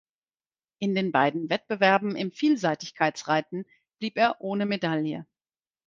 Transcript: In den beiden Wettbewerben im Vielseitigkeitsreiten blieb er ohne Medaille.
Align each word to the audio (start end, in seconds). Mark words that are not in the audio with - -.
In 0.79 0.95
den 0.95 1.11
beiden 1.11 1.51
Wettbewerben 1.51 2.15
im 2.15 2.31
Vielseitigkeitsreiten 2.31 3.67
blieb 3.99 4.17
er 4.17 4.37
ohne 4.41 4.65
Medaille. 4.65 5.27